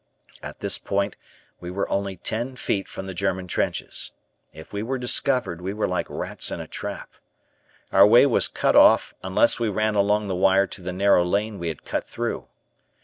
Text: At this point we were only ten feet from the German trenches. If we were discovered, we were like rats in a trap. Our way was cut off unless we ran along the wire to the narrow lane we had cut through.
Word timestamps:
At 0.41 0.61
this 0.61 0.79
point 0.79 1.15
we 1.59 1.69
were 1.69 1.87
only 1.91 2.17
ten 2.17 2.55
feet 2.55 2.87
from 2.87 3.05
the 3.05 3.13
German 3.13 3.47
trenches. 3.47 4.13
If 4.51 4.73
we 4.73 4.81
were 4.81 4.97
discovered, 4.97 5.61
we 5.61 5.75
were 5.75 5.87
like 5.87 6.09
rats 6.09 6.49
in 6.49 6.59
a 6.59 6.65
trap. 6.65 7.11
Our 7.91 8.07
way 8.07 8.25
was 8.25 8.47
cut 8.47 8.75
off 8.75 9.13
unless 9.21 9.59
we 9.59 9.69
ran 9.69 9.93
along 9.93 10.27
the 10.27 10.35
wire 10.35 10.65
to 10.65 10.81
the 10.81 10.91
narrow 10.91 11.23
lane 11.23 11.59
we 11.59 11.67
had 11.67 11.85
cut 11.85 12.03
through. 12.07 12.47